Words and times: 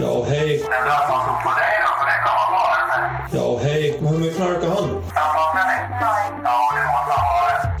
Ja, 0.00 0.24
hej. 0.28 0.62
Ja, 3.32 3.58
hej. 3.62 3.98
Hur 4.00 4.18
mycket 4.18 4.36
knarkar 4.36 4.68
han? 4.68 5.02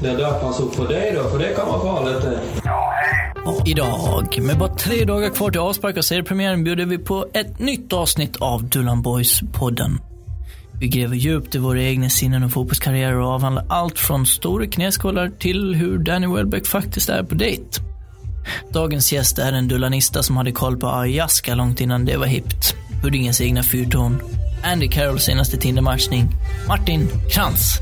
Det 0.00 0.08
är 0.08 0.16
därför 0.16 0.40
han 0.40 0.54
såg 0.54 0.76
på 0.76 0.84
dig 0.84 1.12
då, 1.16 1.28
för 1.28 1.38
det 1.38 1.54
kan 1.54 1.66
vara 1.68 1.80
farligt 1.80 2.22
det. 2.22 2.40
Idag, 3.70 4.42
med 4.42 4.58
bara 4.58 4.74
tre 4.74 5.04
dagar 5.04 5.30
kvar 5.30 5.50
till 5.50 5.60
avspark 5.60 5.96
av 5.96 6.02
seriepremiären, 6.02 6.64
bjuder 6.64 6.86
vi 6.86 6.98
på 6.98 7.26
ett 7.34 7.58
nytt 7.58 7.92
avsnitt 7.92 8.36
av 8.36 8.64
Dullan 8.64 9.02
Boys-podden. 9.02 9.98
Vi 10.80 10.88
gräver 10.88 11.16
djupt 11.16 11.54
i 11.54 11.58
våra 11.58 11.82
egna 11.82 12.08
sinnen 12.08 12.42
och 12.42 12.52
fotbollskarriärer 12.52 13.20
och 13.20 13.28
avhandlar 13.28 13.66
allt 13.68 13.98
från 13.98 14.26
stora 14.26 14.66
knäskålar 14.66 15.28
till 15.38 15.74
hur 15.74 15.98
Danny 15.98 16.26
Welbeck 16.26 16.66
faktiskt 16.66 17.08
är 17.08 17.22
på 17.22 17.34
dejt. 17.34 17.80
Dagens 18.72 19.12
gäst 19.12 19.38
är 19.38 19.52
en 19.52 19.68
dullanista 19.68 20.22
som 20.22 20.36
hade 20.36 20.52
koll 20.52 20.76
på 20.76 20.88
ayahuasca 20.88 21.54
långt 21.54 21.80
innan 21.80 22.04
det 22.04 22.16
var 22.16 22.26
hippt. 22.26 22.76
Huddinges 23.02 23.40
egna 23.40 23.62
fyrtorn. 23.62 24.22
Andy 24.64 24.88
Carrolls 24.88 25.24
senaste 25.24 25.56
Tinder-matchning. 25.56 26.28
Martin 26.68 27.08
Krantz. 27.30 27.80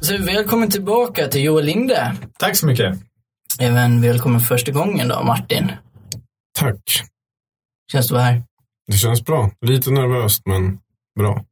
Så 0.00 0.18
välkommen 0.18 0.70
tillbaka 0.70 1.28
till 1.28 1.44
Joel 1.44 1.64
Linde. 1.64 2.16
Tack 2.38 2.56
så 2.56 2.66
mycket. 2.66 2.98
Även 3.60 4.00
välkommen 4.00 4.40
första 4.40 4.72
gången 4.72 5.08
då, 5.08 5.22
Martin. 5.22 5.72
Tack. 6.58 6.80
Känns 7.92 8.08
du 8.08 8.18
här? 8.18 8.42
Det 8.86 8.96
känns 8.96 9.24
bra. 9.24 9.50
Lite 9.66 9.90
nervöst, 9.90 10.42
men 10.46 10.78
bra. 11.18 11.44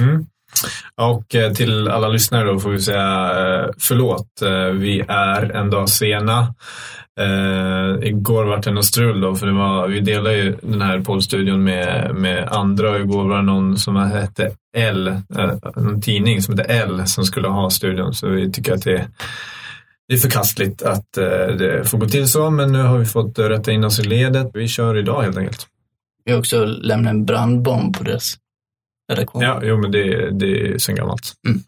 Mm. 0.00 0.26
Och 0.96 1.34
eh, 1.34 1.52
till 1.52 1.88
alla 1.88 2.08
lyssnare 2.08 2.44
då 2.44 2.58
får 2.58 2.70
vi 2.70 2.80
säga 2.80 3.30
eh, 3.30 3.70
förlåt. 3.78 4.42
Eh, 4.42 4.64
vi 4.64 5.04
är 5.08 5.52
en 5.52 5.70
dag 5.70 5.88
sena. 5.88 6.54
Uh, 7.20 8.08
igår 8.08 8.44
var 8.44 8.62
det 8.62 8.70
något 8.70 8.84
strul 8.84 9.20
då, 9.20 9.34
för 9.34 9.46
det 9.46 9.52
var, 9.52 9.88
vi 9.88 10.00
delade 10.00 10.36
ju 10.36 10.56
den 10.62 10.82
här 10.82 11.00
poddstudion 11.00 11.64
med, 11.64 12.14
med 12.14 12.48
andra 12.48 12.90
och 12.90 13.00
igår 13.00 13.28
var 13.28 13.36
det 13.36 13.42
någon 13.42 13.78
som 13.78 13.96
hette 13.96 14.50
L, 14.76 15.08
uh, 15.38 15.54
en 15.76 16.00
tidning 16.00 16.42
som 16.42 16.58
hette 16.58 16.72
L 16.72 17.02
som 17.06 17.24
skulle 17.24 17.48
ha 17.48 17.70
studion. 17.70 18.14
Så 18.14 18.28
vi 18.28 18.52
tycker 18.52 18.74
att 18.74 18.82
det, 18.82 19.08
det 20.08 20.14
är 20.14 20.18
förkastligt 20.18 20.82
att 20.82 21.18
uh, 21.18 21.56
det 21.56 21.90
får 21.90 21.98
gå 21.98 22.06
till 22.06 22.28
så, 22.28 22.50
men 22.50 22.72
nu 22.72 22.82
har 22.82 22.98
vi 22.98 23.04
fått 23.04 23.38
rätta 23.38 23.72
in 23.72 23.84
oss 23.84 23.98
i 23.98 24.02
ledet. 24.02 24.50
Vi 24.54 24.68
kör 24.68 24.98
idag 24.98 25.22
helt 25.22 25.36
enkelt. 25.36 25.66
Vi 26.24 26.32
har 26.32 26.38
också 26.38 26.64
lämnat 26.64 27.10
en 27.10 27.24
brandbomb 27.24 27.96
på 27.98 28.04
deras 28.04 28.36
redaktion. 29.08 29.42
Ja, 29.42 29.60
jo 29.64 29.76
men 29.76 29.90
det, 29.90 30.30
det 30.30 30.46
är 30.46 30.78
sen 30.78 30.94
gammalt. 30.94 31.32
Mm. 31.48 31.60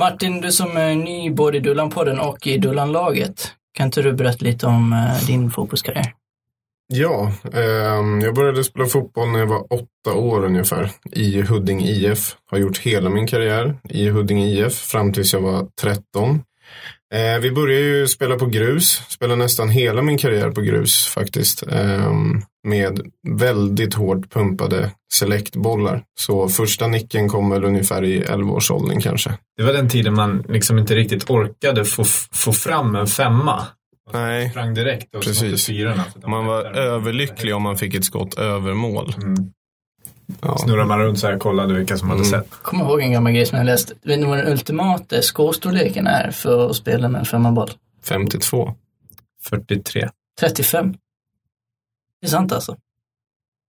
Martin, 0.00 0.40
du 0.40 0.52
som 0.52 0.76
är 0.76 0.94
ny 0.94 1.30
både 1.30 1.56
i 1.56 1.60
Dullan-podden 1.60 2.18
och 2.18 2.46
i 2.46 2.58
Dullan-laget. 2.58 3.52
Kan 3.72 3.86
inte 3.86 4.02
du 4.02 4.12
berätta 4.12 4.44
lite 4.44 4.66
om 4.66 4.92
uh, 4.92 5.26
din 5.26 5.50
fotbollskarriär? 5.50 6.12
Ja, 6.94 7.32
eh, 7.52 8.22
jag 8.22 8.34
började 8.34 8.64
spela 8.64 8.86
fotboll 8.86 9.28
när 9.28 9.38
jag 9.38 9.46
var 9.46 9.72
åtta 9.72 10.14
år 10.14 10.44
ungefär 10.44 10.90
i 11.12 11.42
Huddinge 11.42 11.86
IF. 11.86 12.36
Har 12.50 12.58
gjort 12.58 12.78
hela 12.78 13.10
min 13.10 13.26
karriär 13.26 13.74
i 13.88 14.08
Huddinge 14.08 14.46
IF 14.46 14.74
fram 14.74 15.12
tills 15.12 15.32
jag 15.32 15.40
var 15.40 15.66
13. 15.80 16.42
Eh, 17.14 17.40
vi 17.40 17.50
började 17.50 17.84
ju 17.84 18.06
spela 18.06 18.36
på 18.36 18.46
grus, 18.46 19.02
spelade 19.08 19.36
nästan 19.36 19.68
hela 19.68 20.02
min 20.02 20.18
karriär 20.18 20.50
på 20.50 20.60
grus 20.60 21.06
faktiskt. 21.06 21.62
Eh, 21.72 22.12
med 22.68 23.00
väldigt 23.28 23.94
hårt 23.94 24.30
pumpade 24.32 24.90
selektbollar. 25.14 26.02
Så 26.20 26.48
första 26.48 26.86
nicken 26.86 27.28
kom 27.28 27.50
väl 27.50 27.64
ungefär 27.64 28.04
i 28.04 28.22
11-årsåldern 28.22 29.00
kanske. 29.00 29.30
Det 29.56 29.62
var 29.62 29.72
den 29.72 29.88
tiden 29.88 30.14
man 30.14 30.44
liksom 30.48 30.78
inte 30.78 30.94
riktigt 30.94 31.30
orkade 31.30 31.84
få, 31.84 32.04
få 32.32 32.52
fram 32.52 32.94
en 32.94 33.06
femma. 33.06 33.66
Nej, 34.12 34.50
Sprang 34.50 34.74
direkt 34.74 35.14
och 35.14 35.22
precis. 35.22 35.66
fyrorna. 35.66 36.04
Man 36.26 36.46
var 36.46 36.64
överlycklig 36.64 37.54
om 37.54 37.62
man 37.62 37.76
fick 37.76 37.94
ett 37.94 38.04
skott 38.04 38.38
över 38.38 38.74
mål. 38.74 39.14
Mm. 39.22 39.34
Ja. 40.40 40.58
Snurrade 40.58 40.88
man 40.88 40.98
runt 40.98 41.18
så 41.18 41.26
här 41.26 41.34
och 41.34 41.40
kollade 41.42 41.74
vilka 41.74 41.98
som 41.98 42.08
hade 42.10 42.20
Mm. 42.20 42.30
sett. 42.30 42.50
Kommer 42.50 42.84
ihåg 42.84 43.00
en 43.00 43.12
gammal 43.12 43.32
grej 43.32 43.46
som 43.46 43.58
jag 43.58 43.64
läst. 43.64 43.92
Vet 44.02 44.18
ni 44.18 44.26
vad 44.26 44.38
den 44.38 44.48
ultimata 44.48 45.22
skostorleken 45.22 46.06
är 46.06 46.30
för 46.30 46.70
att 46.70 46.76
spela 46.76 47.08
med 47.08 47.18
en 47.18 47.24
femmaboll? 47.24 47.70
52. 48.04 48.74
43. 49.42 50.08
35. 50.40 50.92
Det 52.20 52.26
är 52.26 52.30
sant 52.30 52.52
alltså. 52.52 52.76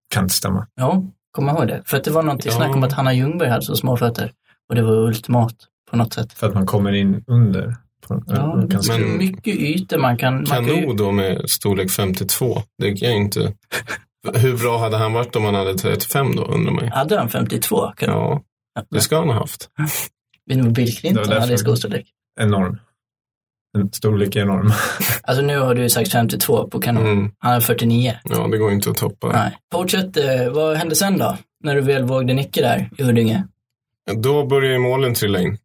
Kan 0.10 0.24
inte 0.24 0.36
stämma. 0.36 0.68
Ja, 0.76 1.04
kom 1.32 1.50
ihåg 1.50 1.68
det. 1.68 1.82
För 1.86 1.98
att 1.98 2.04
det 2.04 2.12
var 2.12 2.24
någonting 2.24 2.52
Ja. 2.52 2.58
snack 2.58 2.76
om 2.76 2.84
att 2.84 2.94
Hanna 2.94 3.14
Ljungberg 3.14 3.50
hade 3.50 3.62
så 3.66 3.76
små 3.76 3.98
fötter. 3.98 4.32
Och 4.70 4.76
det 4.76 4.82
var 4.82 4.92
ultimat 4.96 5.56
på 5.92 5.98
något 5.98 6.14
sätt. 6.14 6.34
För 6.34 6.48
att 6.48 6.54
man 6.54 6.66
kommer 6.66 6.92
in 6.92 7.24
under. 7.28 7.76
På, 8.08 8.24
Ja, 8.28 8.34
kan 8.34 8.80
är 8.80 9.00
men- 9.00 9.18
mycket 9.18 9.56
ytor 9.56 9.98
man 9.98 10.18
kan... 10.18 10.34
Man 10.36 10.46
kan 10.46 10.66
ju, 10.66 10.82
Kano 10.82 10.94
då 10.94 11.12
med 11.12 11.50
storlek 11.50 11.92
52. 11.92 12.62
Det 12.78 12.94
kan 12.96 13.10
jag 13.10 13.18
inte. 13.18 13.54
Hur 14.34 14.58
bra 14.58 14.78
hade 14.78 14.98
han 14.98 15.14
varit 15.14 15.36
om 15.36 15.46
han 15.46 15.56
hade 15.56 15.76
35 15.78 16.36
då, 16.36 16.44
undrar 16.46 16.72
man 16.74 16.88
hade 16.92 17.18
han 17.18 17.30
52? 17.30 17.92
Kan, 17.98 18.10
Ja, 18.10 18.42
det 18.92 19.02
ska 19.02 19.18
han 19.20 19.28
ha 19.28 19.34
haft. 19.36 19.70
Vad 20.46 20.74
Bill 20.74 20.98
Clinton 20.98 21.32
hade 21.32 21.58
skostorlek? 21.58 22.06
Enorm. 22.40 22.78
En 23.78 23.92
storlek 23.92 24.36
är 24.36 24.42
enorm. 24.42 24.72
Alltså 25.24 25.44
nu 25.44 25.60
har 25.60 25.76
du 25.76 25.90
sagt 25.90 26.12
52 26.12 26.68
på 26.68 26.80
kanon. 26.82 27.06
Mm. 27.08 27.32
Han 27.40 27.54
är 27.54 27.60
49. 27.60 28.14
Ja, 28.24 28.48
det 28.48 28.58
går 28.58 28.72
inte 28.72 28.90
att 28.90 28.98
toppa. 28.98 29.28
Nej. 29.32 29.58
Fortsätt, 29.72 30.18
eh, 30.18 30.50
vad 30.52 30.78
hände 30.78 30.96
sen 30.96 31.18
då? 31.18 31.38
När 31.64 31.76
du 31.76 31.82
väl 31.82 32.04
vågade 32.04 32.34
nicka 32.34 32.62
där 32.62 32.90
i 32.98 33.04
Huddinge? 33.04 33.44
Då 34.16 34.46
började 34.46 34.80
målen 34.80 35.14
trilla 35.14 35.40
in. 35.42 35.58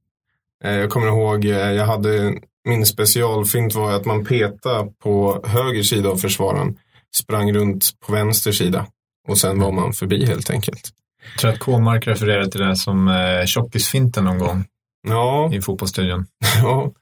Eh, 0.64 0.72
Jag 0.72 0.90
kommer 0.90 1.06
ihåg, 1.06 1.44
eh, 1.44 1.50
jag 1.72 1.86
hade, 1.86 2.34
min 2.68 2.86
specialfint 2.86 3.74
var 3.74 3.92
att 3.92 4.04
man 4.04 4.24
petade 4.24 4.92
på 5.02 5.42
höger 5.46 5.82
sida 5.82 6.08
av 6.08 6.16
försvararen, 6.16 6.76
sprang 7.14 7.52
runt 7.52 8.00
på 8.06 8.12
vänster 8.12 8.52
sida 8.52 8.86
och 9.28 9.38
sen 9.38 9.60
var 9.60 9.72
man 9.72 9.92
förbi 9.92 10.26
helt 10.26 10.50
enkelt. 10.50 10.90
Jag 11.32 11.40
tror 11.40 11.50
att 11.50 11.58
K-mark 11.58 12.06
refererade 12.06 12.50
till 12.50 12.60
det 12.60 12.76
som 12.76 13.08
eh, 13.08 13.44
tjockisfinten 13.46 14.24
någon 14.24 14.38
gång 14.38 14.64
Ja, 15.08 15.50
i 15.52 15.60
fotbollsstudion. 15.60 16.26
ja. 16.62 16.92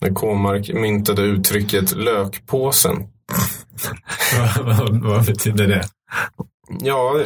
När 0.00 0.14
K-mark 0.14 0.72
myntade 0.72 1.22
uttrycket 1.22 1.92
lökpåsen. 1.96 2.96
vad, 4.56 4.78
vad, 4.78 5.02
vad 5.02 5.26
betyder 5.26 5.66
det? 5.66 5.84
Ja, 6.80 7.20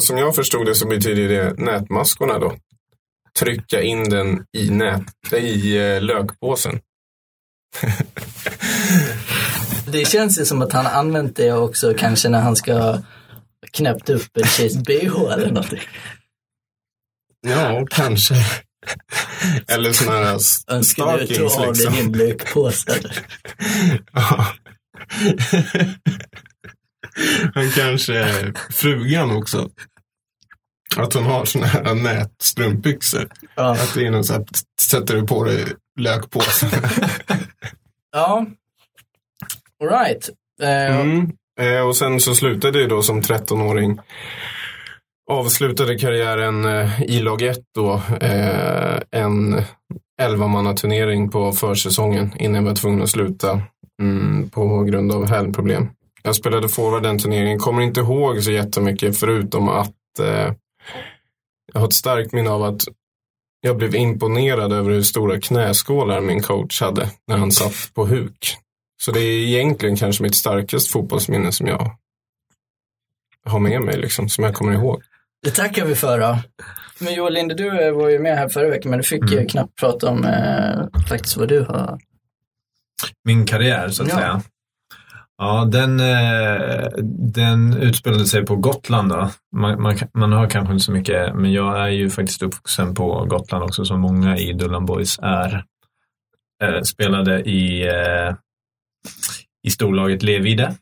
som 0.00 0.18
jag 0.18 0.34
förstod 0.34 0.66
det 0.66 0.74
så 0.74 0.86
betyder 0.86 1.28
det 1.28 1.54
nätmaskorna 1.58 2.38
då. 2.38 2.54
Trycka 3.38 3.82
in 3.82 4.10
den 4.10 4.44
i, 4.52 4.70
nät, 4.70 5.32
i 5.32 5.76
eh, 5.76 6.02
lökpåsen. 6.02 6.80
Det 9.92 10.08
känns 10.08 10.40
ju 10.40 10.44
som 10.44 10.62
att 10.62 10.72
han 10.72 10.86
använt 10.86 11.36
det 11.36 11.52
också 11.52 11.94
kanske 11.94 12.28
när 12.28 12.40
han 12.40 12.56
ska 12.56 12.98
knäppt 13.72 14.10
upp 14.10 14.36
en 14.36 14.46
tjejs 14.46 14.76
bh 14.86 15.32
eller 15.32 15.46
någonting. 15.46 15.80
Ja, 17.40 17.86
kanske. 17.90 18.34
Eller 19.66 19.92
sådana 19.92 20.26
här 20.26 20.38
Önskar 20.68 21.18
du 21.18 21.26
stalkings 21.26 21.54
ta 21.54 21.66
av 21.66 21.72
dig 21.72 21.84
liksom. 21.84 21.94
din 21.94 22.12
lökpåse 22.12 22.92
eller? 22.92 23.26
Ja. 24.12 24.46
Han 27.54 27.70
kanske, 27.70 28.52
frugan 28.70 29.30
också. 29.30 29.70
Att 30.96 31.12
hon 31.14 31.24
har 31.24 31.44
såna 31.44 31.66
här 31.66 31.94
nätstrumpbyxor. 31.94 33.28
Ja. 33.54 33.72
Att 33.72 33.94
det 33.94 34.06
är 34.06 34.10
något 34.10 34.26
så 34.26 34.34
att 34.34 34.48
sätter 34.80 35.14
du 35.14 35.26
på 35.26 35.44
dig 35.44 35.66
lökpåsen. 36.00 36.70
ja. 38.12 38.46
All 39.80 39.88
right. 39.88 40.28
Eh, 40.62 41.00
mm. 41.00 41.32
Eh, 41.60 41.80
och 41.80 41.96
sen 41.96 42.20
så 42.20 42.34
slutade 42.34 42.80
jag 42.80 42.88
då 42.88 43.02
som 43.02 43.22
13-åring. 43.22 43.98
Avslutade 45.30 45.98
karriären 45.98 46.64
eh, 46.64 47.02
i 47.02 47.20
lag 47.20 47.42
1 47.42 47.58
då. 47.74 48.02
Eh, 48.20 49.00
en 49.10 49.60
11-mannaturnering 50.22 51.30
på 51.30 51.52
försäsongen 51.52 52.32
innan 52.38 52.54
jag 52.54 52.62
var 52.62 52.74
tvungen 52.74 53.02
att 53.02 53.10
sluta 53.10 53.62
mm, 54.02 54.50
på 54.50 54.82
grund 54.82 55.12
av 55.12 55.26
hälproblem. 55.26 55.88
Jag 56.22 56.34
spelade 56.34 56.68
forward 56.68 57.02
den 57.02 57.18
turneringen. 57.18 57.58
Kommer 57.58 57.82
inte 57.82 58.00
ihåg 58.00 58.42
så 58.42 58.50
jättemycket 58.50 59.18
förutom 59.18 59.68
att 59.68 60.18
eh, 60.20 60.52
jag 61.72 61.80
har 61.80 61.86
ett 61.86 61.94
starkt 61.94 62.32
minne 62.32 62.50
av 62.50 62.62
att 62.62 62.82
jag 63.60 63.76
blev 63.76 63.94
imponerad 63.94 64.72
över 64.72 64.90
hur 64.90 65.02
stora 65.02 65.40
knäskålar 65.40 66.20
min 66.20 66.42
coach 66.42 66.80
hade 66.80 67.10
när 67.26 67.36
han 67.36 67.52
satt 67.52 67.94
på 67.94 68.06
huk. 68.06 68.56
Så 69.00 69.12
det 69.12 69.20
är 69.20 69.46
egentligen 69.46 69.96
kanske 69.96 70.22
mitt 70.22 70.34
starkaste 70.34 70.90
fotbollsminne 70.92 71.52
som 71.52 71.66
jag 71.66 71.96
har 73.44 73.58
med 73.60 73.80
mig, 73.80 73.96
liksom, 73.98 74.28
som 74.28 74.44
jag 74.44 74.54
kommer 74.54 74.72
ihåg. 74.72 75.02
det 75.44 75.50
tackar 75.50 75.84
vi 75.84 75.94
för 75.94 76.18
då. 76.20 76.38
Men 76.98 77.14
Joel 77.14 77.34
Linde, 77.34 77.54
du 77.54 77.80
eh, 77.82 77.92
var 77.92 78.08
ju 78.08 78.18
med 78.18 78.36
här 78.38 78.48
förra 78.48 78.68
veckan 78.70 78.90
men 78.90 78.98
du 78.98 79.04
fick 79.04 79.30
ju 79.30 79.46
knappt 79.46 79.76
prata 79.80 80.08
om 80.10 80.24
eh, 80.24 81.00
faktiskt 81.08 81.36
vad 81.36 81.48
du 81.48 81.60
har. 81.60 81.98
Min 83.24 83.46
karriär, 83.46 83.88
så 83.88 84.02
att 84.02 84.08
Ja. 84.08 84.14
säga. 84.14 84.42
Ja, 85.38 85.64
den, 85.64 86.00
eh, 86.00 86.88
den 87.32 87.76
utspelade 87.76 88.26
sig 88.26 88.46
på 88.46 88.56
Gotland. 88.56 89.08
Då. 89.08 89.30
Man, 89.56 89.82
man, 89.82 89.96
man 90.14 90.32
hör 90.32 90.50
kanske 90.50 90.72
inte 90.72 90.84
så 90.84 90.92
mycket, 90.92 91.34
men 91.34 91.52
jag 91.52 91.80
är 91.80 91.88
ju 91.88 92.10
faktiskt 92.10 92.42
uppvuxen 92.42 92.94
på 92.94 93.24
Gotland 93.24 93.64
också, 93.64 93.84
som 93.84 94.00
många 94.00 94.36
i 94.36 94.52
Dullan 94.52 94.86
Boys 94.86 95.18
är. 95.22 95.64
Eh, 96.62 96.80
spelade 96.82 97.40
i, 97.40 97.86
eh, 97.88 98.34
i 99.66 99.70
storlaget 99.70 100.22
Levide. 100.22 100.74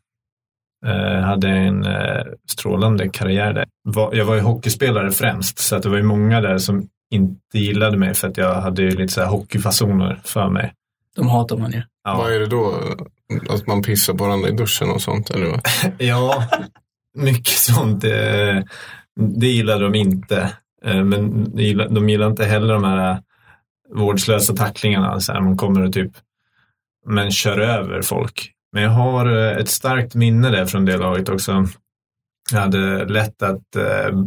Eh, 0.87 1.20
hade 1.20 1.49
en 1.49 1.84
eh, 1.84 2.23
strålande 2.50 3.08
karriär 3.08 3.52
där. 3.52 3.67
Var, 3.84 4.14
jag 4.14 4.25
var 4.25 4.34
ju 4.34 4.40
hockeyspelare 4.40 5.11
främst, 5.11 5.58
så 5.58 5.76
att 5.76 5.82
det 5.82 5.88
var 5.88 5.96
ju 5.96 6.02
många 6.02 6.40
där 6.40 6.58
som 6.58 6.88
inte 7.11 7.58
gillade 7.58 7.96
mig 7.96 8.14
för 8.14 8.28
att 8.28 8.37
jag 8.37 8.55
hade 8.55 8.82
ju 8.82 8.90
lite 8.90 9.12
så 9.12 9.20
här 9.20 9.28
hockeyfasoner 9.28 10.20
för 10.25 10.49
mig. 10.49 10.73
De 11.17 11.28
hatar 11.28 11.56
man 11.56 11.73
ju. 11.73 11.82
Ja. 12.05 12.17
Vad 12.17 12.32
är 12.32 12.40
det 12.40 12.46
då? 12.46 12.75
Att 13.50 13.67
man 13.67 13.82
pissar 13.82 14.14
på 14.14 14.25
varandra 14.25 14.49
i 14.49 14.52
duschen 14.52 14.90
och 14.90 15.02
sånt? 15.02 15.31
Eller 15.31 15.46
vad? 15.46 15.61
Ja, 15.99 16.44
mycket 17.17 17.49
sånt. 17.58 18.05
eh, 18.05 18.62
Det 19.20 19.46
gillade 19.46 19.84
de 19.84 19.94
inte. 19.94 20.52
Men 20.84 21.44
de 21.56 21.62
gillar- 21.62 21.88
de 21.88 22.08
gillar 22.08 22.26
inte 22.26 22.44
heller 22.44 22.75
de 22.75 22.84
här 22.84 23.22
vårdslösa 23.94 24.55
tacklingarna. 24.56 25.20
Så 25.20 25.32
här, 25.32 25.40
man 25.40 25.56
kommer 25.56 25.82
och 25.82 25.93
typ 25.93 26.12
men 27.06 27.31
kör 27.31 27.58
över 27.58 28.03
folk. 28.03 28.53
Men 28.73 28.82
jag 28.82 28.91
har 28.91 29.37
eh, 29.37 29.56
ett 29.56 29.69
starkt 29.69 30.14
minne 30.14 30.50
där 30.50 30.67
från 30.67 30.85
det 30.85 30.97
laget 30.97 31.29
också. 31.29 31.67
Jag 32.53 32.61
hade 32.61 33.05
lätt 33.05 33.43
att, 33.43 33.76
eh, 33.76 34.19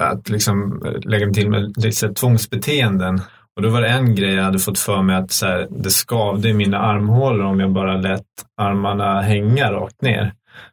att 0.00 0.28
liksom 0.28 0.82
lägga 1.02 1.30
till 1.30 1.50
med 1.50 1.72
här 1.76 2.14
tvångsbeteenden. 2.14 3.20
Och 3.56 3.62
då 3.62 3.68
var 3.68 3.80
det 3.80 3.88
en 3.88 4.14
grej 4.14 4.34
jag 4.34 4.44
hade 4.44 4.58
fått 4.58 4.78
för 4.78 5.02
mig 5.02 5.16
att 5.16 5.30
så 5.30 5.46
här, 5.46 5.66
det 5.70 5.90
skavde 5.90 6.48
i 6.48 6.54
mina 6.54 6.78
armhålor 6.78 7.44
om 7.44 7.60
jag 7.60 7.72
bara 7.72 7.96
lät 7.96 8.24
armarna 8.56 9.20
hänga 9.20 9.72
rakt 9.72 10.02
ner. 10.02 10.32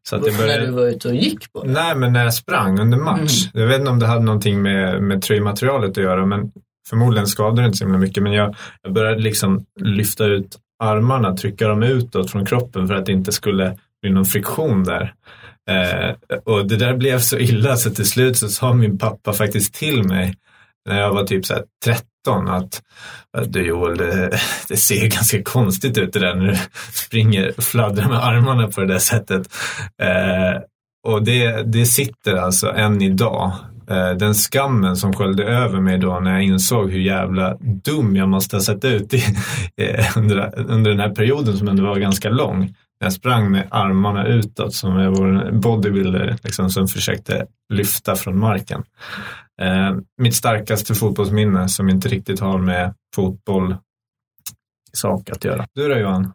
Så 0.10 0.16
att 0.16 0.26
jag 0.26 0.34
När 0.34 0.42
du 0.42 0.48
började... 0.48 0.72
var 0.72 0.88
ute 0.88 1.08
och 1.08 1.16
gick 1.16 1.54
på 1.54 1.64
det. 1.64 1.72
Nej, 1.72 1.96
men 1.96 2.14
när 2.14 2.24
jag 2.24 2.34
sprang 2.34 2.80
under 2.80 2.98
match. 2.98 3.50
Jag 3.54 3.68
vet 3.68 3.80
inte 3.80 3.92
om 3.92 4.00
det 4.00 4.08
hade 4.08 4.26
någonting 4.26 4.62
med, 4.62 5.04
med 5.04 5.22
tröjmaterialet 5.22 5.90
att 5.90 5.98
göra, 5.98 6.26
men 6.26 6.52
förmodligen 6.90 7.28
skadade 7.28 7.62
det 7.62 7.66
inte 7.66 7.78
så 7.78 7.84
himla 7.84 8.00
mycket. 8.00 8.24
Men 8.24 8.34
jag, 8.34 8.56
jag 8.82 8.94
började 8.94 9.22
liksom 9.22 9.66
lyfta 9.82 10.26
ut 10.26 10.58
armarna, 10.84 11.38
trycka 11.38 11.68
dem 11.68 11.84
utåt 11.84 12.32
från 12.32 12.46
kroppen 12.46 12.88
för 12.88 12.96
att 12.96 13.06
det 13.06 13.12
inte 13.12 13.32
skulle 13.32 13.78
bli 14.02 14.12
någon 14.12 14.26
friktion 14.26 14.84
där. 14.84 15.14
Eh, 15.70 16.40
och 16.44 16.68
det 16.68 16.76
där 16.76 16.98
blev 16.98 17.20
så 17.20 17.38
illa 17.38 17.78
så 17.78 17.90
till 17.90 18.10
slut 18.10 18.38
så 18.38 18.50
sa 18.50 18.74
min 18.74 18.98
pappa 18.98 19.34
faktiskt 19.34 19.74
till 19.74 20.04
mig 20.04 20.36
när 20.90 21.00
jag 21.00 21.14
var 21.14 21.24
typ 21.24 21.46
så 21.46 21.54
här 21.54 21.64
13 21.86 22.48
att 22.48 22.82
att 23.38 23.54
du 23.54 23.66
Joel, 23.66 23.98
det, 23.98 24.40
det 24.68 24.78
ser 24.78 25.08
ganska 25.08 25.44
konstigt 25.44 25.98
ut 25.98 26.14
det 26.14 26.20
där 26.20 26.36
när 26.36 26.48
du 26.48 26.58
springer 26.94 27.54
och 27.58 27.64
fladdrar 27.64 28.10
med 28.10 28.26
armarna 28.26 28.68
på 28.68 28.82
det 28.82 28.88
där 28.88 29.00
sättet. 29.00 29.48
Eh, 30.02 30.62
och 31.08 31.24
det, 31.24 31.64
det 31.64 31.86
sitter 31.86 32.36
alltså 32.36 32.72
än 32.72 33.02
idag. 33.02 33.54
Eh, 33.90 34.12
den 34.12 34.34
skammen 34.34 34.96
som 34.96 35.14
sköljde 35.14 35.44
över 35.44 35.82
mig 35.82 35.98
då 35.98 36.20
när 36.20 36.32
jag 36.32 36.44
insåg 36.44 36.92
hur 36.92 37.00
jävla 37.00 37.58
dum 37.60 38.16
jag 38.16 38.30
måste 38.30 38.56
ha 38.56 38.62
sett 38.62 38.86
ut 38.86 39.14
i, 39.14 39.18
eh, 39.82 40.18
under, 40.18 40.60
under 40.60 40.92
den 40.92 41.00
här 41.00 41.10
perioden 41.10 41.58
som 41.58 41.68
ändå 41.68 41.84
var 41.84 42.00
ganska 42.00 42.30
lång. 42.30 42.76
Jag 43.00 43.14
sprang 43.14 43.52
med 43.52 43.68
armarna 43.72 44.28
utåt 44.28 44.74
som 44.74 45.00
jag 45.00 45.12
var 45.12 45.28
en 45.28 45.60
bodybuilder 45.60 46.38
liksom, 46.44 46.70
som 46.70 46.88
försökte 46.88 47.46
lyfta 47.74 48.16
från 48.16 48.40
marken. 48.40 48.84
Eh, 49.62 49.96
mitt 50.18 50.36
starkaste 50.36 50.96
fotbollsminne 50.96 51.70
som 51.70 51.90
inte 51.90 52.10
riktigt 52.10 52.40
har 52.40 52.58
med 52.58 52.94
fotboll 53.16 53.76
sak 54.94 55.30
att 55.30 55.46
göra. 55.46 55.68
Du 55.74 55.90
då 55.90 55.98
Johan? 55.98 56.34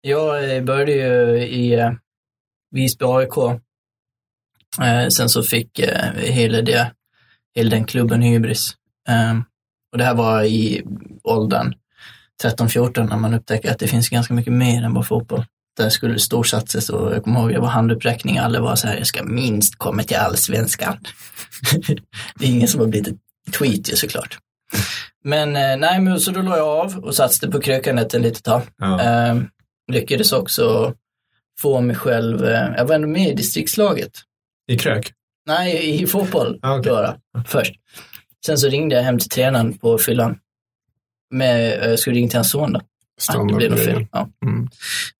Jag 0.00 0.56
eh, 0.56 0.64
började 0.64 0.92
ju 0.92 1.38
i 1.46 1.74
eh, 1.74 1.90
Visby 2.70 3.04
AIK. 3.04 3.60
Eh, 4.80 5.08
sen 5.08 5.28
så 5.28 5.42
fick 5.42 5.78
eh, 5.78 6.12
hela, 6.14 6.62
det, 6.62 6.92
hela 7.54 7.70
den 7.70 7.84
klubben 7.84 8.22
hybris. 8.22 8.76
Eh, 9.08 9.38
och 9.92 9.98
det 9.98 10.04
här 10.04 10.14
var 10.14 10.42
i 10.42 10.82
åldern 11.22 11.74
13-14 12.44 13.08
när 13.08 13.16
man 13.16 13.34
upptäcker 13.34 13.70
att 13.70 13.78
det 13.78 13.88
finns 13.88 14.08
ganska 14.08 14.34
mycket 14.34 14.52
mer 14.52 14.82
än 14.82 14.94
bara 14.94 15.04
fotboll. 15.04 15.44
Där 15.76 15.88
skulle 15.88 16.12
det 16.12 16.20
storsatsas 16.20 16.88
och 16.88 17.14
jag 17.14 17.24
kommer 17.24 17.40
ihåg, 17.40 17.50
det 17.50 17.60
var 17.60 17.68
handuppräckning, 17.68 18.38
alla 18.38 18.60
var 18.60 18.76
så 18.76 18.86
här, 18.86 18.96
jag 18.96 19.06
ska 19.06 19.24
minst 19.24 19.78
komma 19.78 20.02
till 20.02 20.16
allsvenskan. 20.16 20.98
det 22.38 22.46
är 22.46 22.50
ingen 22.50 22.68
som 22.68 22.80
har 22.80 22.86
blivit 22.86 23.08
ett 23.08 23.54
tweet 23.58 23.92
ju 23.92 23.96
såklart. 23.96 24.38
Men 25.24 25.56
eh, 25.56 25.76
nej, 25.76 26.00
men 26.00 26.20
så 26.20 26.30
då 26.30 26.42
la 26.42 26.56
jag 26.56 26.68
av 26.68 26.98
och 26.98 27.14
satsade 27.14 27.52
på 27.52 27.60
krökanet 27.60 28.14
en 28.14 28.22
litet 28.22 28.44
tag. 28.44 28.62
Ja. 28.78 29.02
Eh, 29.02 29.42
lyckades 29.92 30.32
också 30.32 30.94
få 31.60 31.80
mig 31.80 31.96
själv, 31.96 32.44
eh, 32.44 32.74
jag 32.76 32.84
var 32.84 32.94
ändå 32.94 33.08
med 33.08 33.28
i 33.28 33.34
distriktslaget. 33.34 34.12
I 34.68 34.78
krök? 34.78 35.12
Nej, 35.46 36.02
i 36.02 36.06
fotboll 36.06 36.58
Ah, 36.62 36.78
okej. 36.78 36.92
bara, 36.92 37.16
först. 37.46 37.72
Sen 38.46 38.58
så 38.58 38.68
ringde 38.68 38.94
jag 38.94 39.02
hem 39.02 39.18
till 39.18 39.28
tränaren 39.28 39.78
på 39.78 39.98
fyllan. 39.98 40.38
Med, 41.30 41.82
eh, 41.82 41.90
jag 41.90 41.98
skulle 41.98 42.16
ringa 42.16 42.28
till 42.28 42.38
hans 42.38 42.50
son 42.50 42.72
då. 42.72 42.80
Det 43.48 43.54
blev 43.54 43.70
något 43.70 43.84
fel. 43.84 44.06
Ja. 44.12 44.28
Mm. 44.46 44.68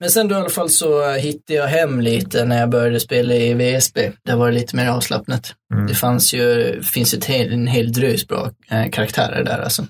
Men 0.01 0.11
sen 0.11 0.29
då 0.29 0.35
i 0.35 0.39
alla 0.39 0.49
fall 0.51 0.71
så 0.71 1.11
eh, 1.11 1.17
hittade 1.17 1.59
jag 1.59 1.67
hem 1.67 2.01
lite 2.01 2.45
när 2.45 2.61
jag 2.61 2.71
började 2.71 3.01
spela 3.01 3.35
i 3.35 3.55
VSB. 3.55 4.13
Där 4.25 4.37
var 4.37 4.49
det 4.49 4.55
lite 4.55 4.77
mer 4.77 4.89
avslappnat. 4.89 5.55
Mm. 5.75 5.87
Det 5.87 5.95
fanns 5.95 6.35
ju, 6.35 6.83
finns 6.83 7.27
hel, 7.27 7.53
en 7.53 7.67
hel 7.67 7.93
drös 7.93 8.27
bra 8.29 8.51
eh, 8.71 8.91
karaktärer 8.91 9.45
där 9.45 9.59
alltså. 9.59 9.87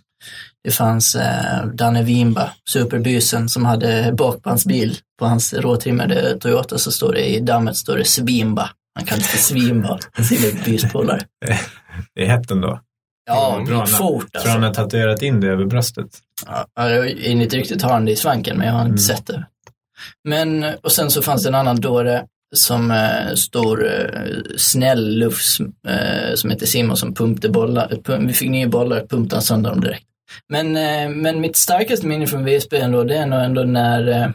Det 0.65 0.71
fanns 0.71 1.15
eh, 1.15 1.67
Danne 1.75 2.03
Wimba, 2.03 2.51
superbysen 2.71 3.49
som 3.49 3.65
hade 3.65 4.13
bakbandsbil 4.13 4.99
på 5.19 5.27
hans 5.27 5.55
råtrimmade 5.55 6.39
Toyota 6.41 6.79
så 6.79 6.93
står 6.93 7.13
det 7.13 7.25
i 7.25 7.41
dammet 7.41 7.77
står 7.77 7.97
det 7.97 8.05
Svimba. 8.05 8.71
Han 8.95 9.05
kallades 9.05 9.29
för 9.29 9.39
Svimba, 9.39 9.99
sina 10.29 10.65
byspolare. 10.65 11.21
Det 12.15 12.23
är 12.23 12.27
hett 12.27 12.51
ändå. 12.51 12.81
Ja, 13.27 13.63
Bra 13.67 13.87
fort 13.87 14.33
Tror 14.33 14.51
han 14.51 14.65
alltså. 14.65 14.83
har 14.83 14.87
tatuerat 14.87 15.23
in 15.23 15.41
det 15.41 15.47
över 15.49 15.65
bröstet? 15.65 16.09
Ja, 16.47 16.67
enligt 17.25 17.55
ryktet 17.55 17.83
har 17.83 17.93
han 17.93 18.05
det 18.05 18.13
i 18.13 18.17
svanken, 18.17 18.57
men 18.59 18.67
jag 18.67 18.75
har 18.75 18.81
inte 18.81 18.89
Mm. 18.89 18.99
sett 18.99 19.27
det. 19.27 19.47
Men, 20.25 20.65
och 20.83 20.93
sen 20.93 21.11
så 21.11 21.23
fanns 21.23 21.43
det 21.43 21.49
en 21.49 21.55
annan 21.55 21.81
dåre 21.81 22.25
som 22.55 22.91
eh, 22.91 23.35
stor 23.35 23.87
eh, 23.93 24.21
snäll 24.57 25.19
lufs 25.19 25.61
eh, 25.89 26.35
som 26.35 26.51
heter 26.51 26.67
Simon 26.67 26.97
som 26.97 27.15
pumpade 27.15 27.49
bollar. 27.49 27.89
Pum, 28.05 28.27
vi 28.27 28.33
fick 28.33 28.51
nya 28.51 28.69
bollar, 28.69 29.01
pumpade 29.07 29.37
han 29.37 29.43
sönder 29.43 29.71
dem 29.71 29.81
direkt. 29.81 30.07
Men, 30.49 30.77
eh, 30.77 31.09
men 31.17 31.41
mitt 31.41 31.57
starkaste 31.57 32.07
minne 32.07 32.27
från 32.27 32.45
VSB 32.45 32.77
ändå, 32.81 33.05
det 33.05 33.17
är 33.17 33.27
nog 33.27 33.41
ändå 33.41 33.63
när 33.63 34.09
eh, 34.09 34.29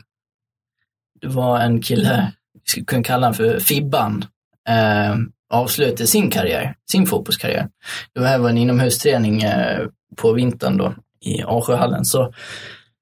det 1.21 1.27
var 1.27 1.59
en 1.59 1.81
kille, 1.81 2.31
vi 2.53 2.69
skulle 2.71 2.85
kunna 2.85 3.03
kalla 3.03 3.25
honom 3.27 3.33
för 3.33 3.59
Fibban, 3.59 4.25
eh, 4.67 5.15
avslutade 5.49 6.07
sin 6.07 6.29
karriär, 6.29 6.75
sin 6.91 7.05
fotbollskarriär. 7.05 7.67
Det 8.13 8.19
var 8.19 8.27
här 8.27 8.37
var 8.39 8.49
en 8.49 8.57
inomhusträning 8.57 9.41
eh, 9.43 9.79
på 10.15 10.33
vintern 10.33 10.77
då 10.77 10.93
i 11.21 11.41
A7-hallen. 11.43 12.05
Så, 12.05 12.33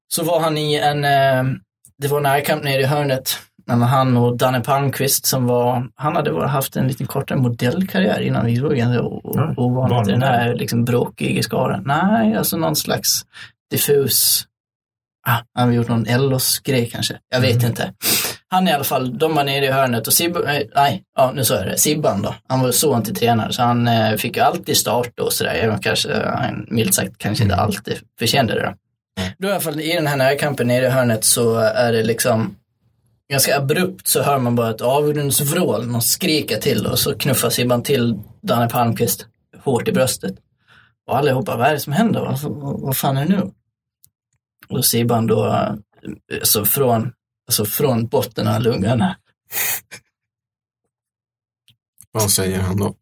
så 0.07 0.23
var 0.23 0.39
han 0.39 0.57
i 0.57 0.75
en, 0.75 1.05
eh, 1.05 1.43
det 2.01 2.07
var 2.07 2.21
närkamp 2.21 2.63
nere 2.63 2.81
i 2.81 2.85
hörnet 2.85 3.39
mellan 3.67 3.87
han 3.87 4.17
och 4.17 4.37
Danne 4.37 4.59
Palmqvist 4.61 5.25
som 5.25 5.45
var, 5.47 5.87
han 5.95 6.15
hade 6.15 6.47
haft 6.47 6.75
en 6.75 6.87
lite 6.87 7.05
kortare 7.05 7.37
modellkarriär 7.39 8.19
innan 8.21 8.45
vi 8.45 8.61
o- 8.61 8.71
Ja, 9.35 9.53
ovanligt 9.57 10.07
i 10.07 10.11
den 10.11 10.21
här 10.21 10.53
liksom 10.55 10.85
bråkiga 10.85 11.43
skaran. 11.43 11.83
Nej, 11.85 12.35
alltså 12.35 12.57
någon 12.57 12.75
slags 12.75 13.21
diffus, 13.71 14.43
ah, 15.27 15.37
han 15.53 15.67
har 15.67 15.75
gjort 15.75 15.87
någon 15.87 16.07
Ellos-grej 16.07 16.89
kanske, 16.93 17.17
jag 17.29 17.41
vet 17.41 17.63
inte. 17.63 17.93
Han 18.49 18.67
i 18.67 18.71
alla 18.71 18.83
fall, 18.83 19.17
de 19.17 19.35
var 19.35 19.43
nere 19.43 19.65
i 19.65 19.71
hörnet 19.71 20.07
och 20.07 20.13
Sibban, 20.13 20.47
eh, 20.47 20.61
nej, 20.75 21.03
ja 21.15 21.31
nu 21.35 21.45
sa 21.45 21.55
jag 21.55 21.65
det, 21.65 21.77
Sibban 21.77 22.21
då, 22.21 22.35
han 22.47 22.59
var 22.59 22.71
son 22.71 23.03
till 23.03 23.15
tränare 23.15 23.53
så 23.53 23.61
han 23.61 23.87
eh, 23.87 24.15
fick 24.15 24.37
ju 24.37 24.43
alltid 24.43 24.77
starta 24.77 25.23
och 25.23 25.33
sådär, 25.33 25.53
även 25.53 25.79
kanske, 25.79 26.13
han 26.25 26.67
milt 26.69 26.93
sagt 26.93 27.17
kanske 27.17 27.43
inte 27.43 27.55
alltid 27.55 27.97
förtjänade 28.19 28.59
det. 28.59 28.65
Då. 28.65 28.73
Då 29.37 29.47
i 29.47 29.51
alla 29.51 29.59
fall 29.59 29.81
i 29.81 29.93
den 29.93 30.07
här 30.07 30.17
närkampen 30.17 30.67
nere 30.67 30.85
i 30.85 30.89
hörnet 30.89 31.23
så 31.23 31.55
är 31.57 31.93
det 31.93 32.03
liksom 32.03 32.55
ganska 33.29 33.57
abrupt 33.57 34.07
så 34.07 34.21
hör 34.21 34.39
man 34.39 34.55
bara 34.55 34.69
ett 34.69 34.81
avgrundsvrål, 34.81 35.87
någon 35.87 36.01
skriker 36.01 36.57
till 36.57 36.85
och 36.85 36.99
så 36.99 37.17
knuffar 37.17 37.49
Sibban 37.49 37.83
till 37.83 38.19
Danne 38.41 38.69
Palmqvist 38.69 39.27
hårt 39.63 39.87
i 39.87 39.91
bröstet. 39.91 40.35
Och 41.07 41.17
allihopa, 41.17 41.57
vad 41.57 41.67
är 41.67 41.73
det 41.73 41.79
som 41.79 41.93
händer? 41.93 42.19
Vad, 42.19 42.39
vad, 42.41 42.81
vad 42.81 42.97
fan 42.97 43.17
är 43.17 43.25
det 43.25 43.35
nu? 43.35 43.51
Och 44.69 44.85
Sibban 44.85 45.27
då, 45.27 45.45
eh, 45.45 45.73
alltså 46.39 46.65
från, 46.65 47.11
alltså 47.47 47.65
från 47.65 48.07
botten 48.07 48.47
av 48.47 48.61
lungan 48.61 49.13
Vad 52.11 52.31
säger 52.31 52.59
han 52.59 52.77
då? 52.77 52.95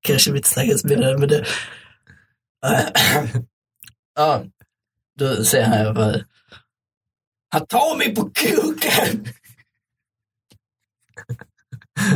kanske 0.00 0.32
mitt 0.32 0.46
starkaste 0.46 0.88
minne, 0.88 1.18
men 1.18 1.28
det... 1.28 1.46
ja, 4.14 4.44
då 5.18 5.44
säger 5.44 5.66
han 5.66 5.78
jag 5.78 5.94
bara, 5.94 6.16
han 7.48 7.66
tar 7.66 7.96
mig 7.98 8.14
på 8.14 8.30
kuken! 8.30 9.26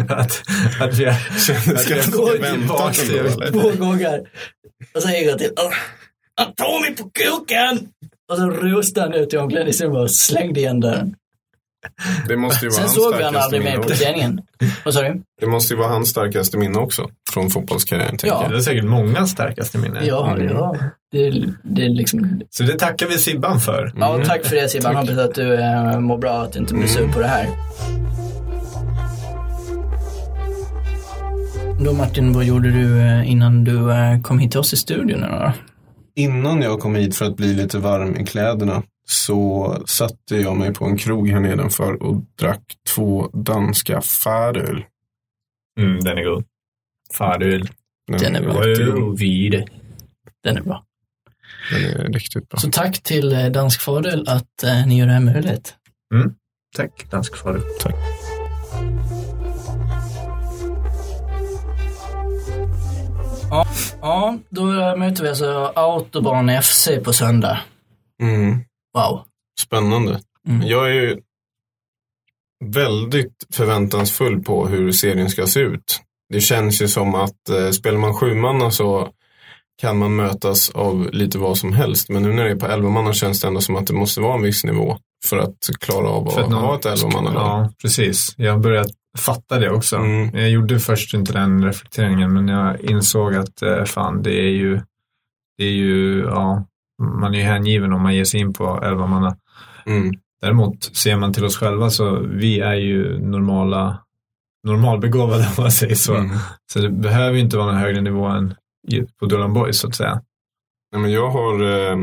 att, 0.09 0.43
att 0.81 0.99
vi 0.99 1.05
har, 1.05 1.41
Kändes 1.47 1.69
att 1.69 1.91
vi 1.91 2.01
ändå, 2.01 2.93
till- 2.93 3.17
eller? 3.19 3.51
Två 3.53 3.85
gånger. 3.85 4.31
Och 4.95 5.03
så 5.03 5.09
en 5.09 5.27
gång 5.27 5.39
till. 5.39 5.53
"Åh, 5.57 5.73
Han 6.35 6.55
tar 6.55 6.81
mig 6.81 6.97
på 6.97 7.11
kuken! 7.11 7.93
Och 8.31 8.37
så 8.37 8.51
rusade 8.51 9.01
han 9.01 9.15
ut 9.15 9.35
i 9.35 9.37
omklädningsrummet 9.37 9.99
och 9.99 10.11
slängde 10.11 10.61
igen 10.61 10.81
dörren. 10.81 11.15
Det 12.29 12.37
måste 12.37 12.65
ju 12.67 12.71
vara 12.71 12.75
Sen 12.77 12.83
hans 12.83 12.95
såg 12.95 13.17
vi 13.17 13.23
han 13.23 13.33
starkaste 13.33 13.57
aldrig 13.57 13.63
mer 13.65 13.79
på 13.83 13.89
träningen. 13.89 14.41
Vad 14.85 14.95
sa 14.95 15.03
du? 15.03 15.23
Det 15.41 15.47
måste 15.47 15.75
ju 15.75 15.79
vara 15.81 15.89
hans 15.89 16.09
starkaste 16.09 16.59
minne 16.59 16.79
också 16.79 17.09
från 17.33 17.51
fotbollskarriären. 17.51 18.17
Ja. 18.23 18.47
Det 18.51 18.57
är 18.57 18.61
säkert 18.61 18.85
många 18.85 19.27
starkaste 19.27 19.79
minnen. 19.79 20.07
Ja, 20.07 20.31
Mm. 20.35 20.49
ja. 20.49 20.77
Det, 21.13 21.31
det 21.63 21.85
är 21.85 21.89
liksom... 21.89 22.41
Så 22.51 22.63
det 22.63 22.79
tackar 22.79 23.07
vi 23.07 23.19
Sibban 23.19 23.61
för. 23.61 23.93
Ja, 23.97 24.21
tack 24.27 24.45
för 24.47 24.57
det 24.57 24.69
Sibban. 24.69 24.97
Hoppas 24.97 25.19
att 25.19 25.35
du 25.35 25.55
eh, 25.55 25.99
mår 26.01 26.19
bra 26.19 26.39
och 26.39 26.43
att 26.45 26.53
du 26.53 26.59
inte 26.59 26.75
blir 26.75 26.87
sur 26.87 27.09
på 27.09 27.21
det 27.21 27.27
här. 27.27 27.47
Då 31.85 31.93
Martin, 31.93 32.33
vad 32.33 32.45
gjorde 32.45 32.71
du 32.71 33.01
eh, 33.01 33.31
innan 33.31 33.65
du 33.65 33.93
eh, 33.93 34.21
kom 34.23 34.39
hit 34.39 34.51
till 34.51 34.61
oss 34.61 34.73
i 34.73 34.77
studion? 34.77 35.21
Då? 35.21 35.53
Innan 36.21 36.63
jag 36.63 36.81
kom 36.81 36.95
hit 36.95 37.17
för 37.17 37.25
att 37.25 37.37
bli 37.37 37.55
lite 37.55 37.79
varm 37.79 38.17
i 38.17 38.27
kläderna 38.27 38.83
så 39.09 39.77
satte 39.87 40.37
jag 40.37 40.57
mig 40.57 40.75
på 40.75 40.85
en 40.85 40.97
krog 40.97 41.29
här 41.29 41.41
nedanför 41.41 42.03
och 42.03 42.25
drack 42.39 42.63
två 42.95 43.31
danska 43.33 44.01
färöl. 44.01 44.85
Mm, 45.81 46.01
den 46.01 46.19
är 46.19 46.25
god. 46.25 46.45
Faröl. 47.15 47.69
Den 48.19 48.37
är 48.37 48.43
bra. 48.43 49.15
vid. 49.17 49.65
Den 50.45 50.57
är 50.57 50.63
bra. 50.63 50.85
Den 51.73 51.85
är 51.85 52.13
riktigt 52.13 52.49
bra. 52.49 52.59
Så 52.59 52.71
tack 52.71 53.03
till 53.03 53.33
eh, 53.33 53.47
Dansk 53.47 53.81
Fadel 53.81 54.29
att 54.29 54.63
eh, 54.65 54.87
ni 54.87 54.99
gör 54.99 55.07
det 55.07 55.13
här 55.13 55.21
möjligt. 55.21 55.75
Tack, 56.77 57.11
dansk 57.11 57.37
faröl. 57.37 57.63
Tack. 57.81 57.95
Ja, 64.03 64.39
då 64.49 64.65
möter 64.97 65.23
vi 65.23 65.29
alltså 65.29 65.73
Autobahn 65.75 66.63
FC 66.63 66.89
på 67.05 67.13
söndag. 67.13 67.61
Mm. 68.23 68.59
Wow. 68.95 69.23
Spännande. 69.61 70.21
Mm. 70.49 70.69
Jag 70.69 70.91
är 70.91 70.95
ju 70.95 71.21
väldigt 72.65 73.47
förväntansfull 73.53 74.43
på 74.43 74.67
hur 74.67 74.93
serien 74.93 75.31
ska 75.31 75.47
se 75.47 75.61
ut. 75.61 76.01
Det 76.29 76.41
känns 76.41 76.83
ju 76.83 76.89
som 76.89 77.15
att 77.15 77.49
eh, 77.49 77.71
spelar 77.71 77.99
man 77.99 78.15
sju 78.15 78.35
manna 78.35 78.71
så 78.71 79.09
kan 79.81 79.99
man 79.99 80.17
mötas 80.17 80.71
av 80.71 81.09
lite 81.13 81.39
vad 81.39 81.59
som 81.59 81.73
helst. 81.73 82.09
Men 82.09 82.23
nu 82.23 82.33
när 82.33 82.45
det 82.45 82.51
är 82.51 82.57
på 82.57 82.67
elva 82.67 82.91
manna 82.91 83.13
känns 83.13 83.41
det 83.41 83.49
ändå 83.49 83.61
som 83.61 83.77
att 83.77 83.87
det 83.87 83.93
måste 83.93 84.21
vara 84.21 84.35
en 84.35 84.43
viss 84.43 84.65
nivå 84.65 84.99
för 85.25 85.39
att 85.39 85.71
klara 85.81 86.09
av 86.09 86.29
att, 86.29 86.39
att 86.39 86.53
ha 86.53 86.75
ett 86.75 86.87
elva 86.87 87.09
manna 87.09 87.31
Ja, 87.35 87.71
precis. 87.83 88.35
Jag 88.37 88.61
börjat 88.61 88.91
fatta 89.19 89.59
det 89.59 89.71
också. 89.71 89.97
Mm. 89.97 90.39
Jag 90.39 90.51
gjorde 90.51 90.81
först 90.81 91.15
inte 91.15 91.33
den 91.33 91.65
reflekteringen, 91.65 92.33
men 92.33 92.49
jag 92.49 92.81
insåg 92.81 93.35
att 93.35 93.63
eh, 93.63 93.85
fan, 93.85 94.23
det 94.23 94.41
är 94.41 94.51
ju, 94.51 94.81
det 95.59 95.65
är 95.65 95.73
ju, 95.73 96.21
ja, 96.21 96.67
man 97.03 97.35
är 97.35 97.39
ju 97.39 97.45
hängiven 97.45 97.93
om 97.93 98.03
man 98.03 98.15
ger 98.15 98.25
sig 98.25 98.41
in 98.41 98.53
på 98.53 98.81
elva 98.83 99.07
manna. 99.07 99.37
Mm. 99.87 100.15
Däremot 100.41 100.97
ser 100.97 101.17
man 101.17 101.33
till 101.33 101.45
oss 101.45 101.57
själva 101.57 101.91
så 101.91 102.21
vi 102.21 102.61
är 102.61 102.75
ju 102.75 103.19
normala, 103.19 103.99
normalbegåvade 104.67 105.43
om 105.57 105.63
man 105.63 105.73
säger 105.73 105.95
så. 105.95 106.15
Mm. 106.15 106.37
Så 106.73 106.79
det 106.79 106.91
behöver 106.91 107.33
ju 107.33 107.41
inte 107.41 107.57
vara 107.57 107.67
någon 107.67 107.81
högre 107.81 108.01
nivå 108.01 108.27
än 108.27 108.55
på 109.21 109.27
Dulan 109.27 109.55
Boys 109.55 109.79
så 109.79 109.89
att 109.89 109.95
säga. 109.95 110.23
Nej, 110.93 111.03
men 111.03 111.13
jag 111.13 111.31
har 111.31 111.63
eh, 111.63 111.97